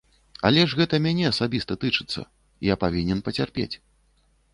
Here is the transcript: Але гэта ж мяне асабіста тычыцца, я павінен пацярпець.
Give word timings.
Але 0.47 0.61
гэта 0.69 0.99
ж 1.01 1.01
мяне 1.05 1.25
асабіста 1.31 1.77
тычыцца, 1.83 2.23
я 2.71 2.79
павінен 2.85 3.21
пацярпець. 3.29 3.71